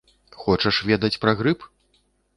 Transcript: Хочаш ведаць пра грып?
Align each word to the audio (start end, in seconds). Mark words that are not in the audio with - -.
Хочаш 0.43 0.79
ведаць 0.89 1.13
пра 1.27 1.37
грып? 1.43 1.71